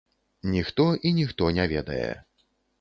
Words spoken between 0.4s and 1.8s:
Ніхто і ніхто не